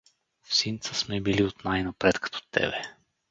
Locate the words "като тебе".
2.19-2.81